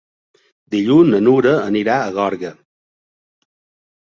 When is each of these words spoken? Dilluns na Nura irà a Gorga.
Dilluns 0.75 1.11
na 1.15 1.19
Nura 1.27 1.53
irà 1.81 1.99
a 1.99 2.09
Gorga. 2.17 2.53